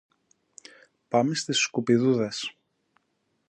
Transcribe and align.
Πάμε 1.07 1.33
στις 1.35 1.59
σκουπιδούδες 1.59 2.57